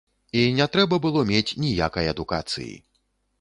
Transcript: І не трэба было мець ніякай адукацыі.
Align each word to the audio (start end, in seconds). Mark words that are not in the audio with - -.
І 0.39 0.45
не 0.59 0.65
трэба 0.75 0.97
было 1.03 1.23
мець 1.31 1.57
ніякай 1.67 2.11
адукацыі. 2.15 2.73